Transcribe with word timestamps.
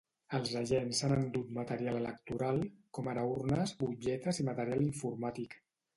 Els 0.35 0.53
agents 0.59 1.01
s’han 1.01 1.11
endut 1.15 1.51
material 1.57 1.99
electoral, 1.99 2.63
com 2.99 3.11
ara 3.13 3.27
urnes, 3.35 3.75
butlletes 3.83 4.45
i 4.45 4.51
material 4.53 4.83
informàtic. 4.87 5.55